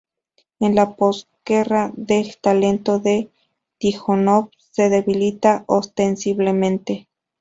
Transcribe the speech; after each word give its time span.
En 0.59 0.73
la 0.73 0.95
posguerra 0.95 1.93
el 2.07 2.35
talento 2.37 2.97
de 2.97 3.29
Tíjonov 3.77 4.49
se 4.71 4.89
debilita 4.89 5.63
ostensiblemente. 5.67 7.07